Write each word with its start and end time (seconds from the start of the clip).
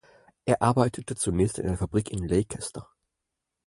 Er 0.45 0.63
arbeitete 0.63 1.13
zunächst 1.13 1.59
in 1.59 1.67
einer 1.67 1.77
Fabrik 1.77 2.09
in 2.11 2.27
Leicester. 2.27 2.89